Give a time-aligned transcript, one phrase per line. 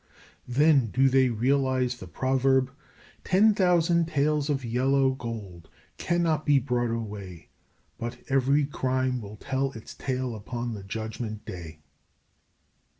[0.47, 2.71] Then do they realize the proverb,
[3.23, 7.49] "Ten thousand taels of yellow gold cannot be brought away:
[7.99, 11.81] But every crime will tell its tale upon the judgment day."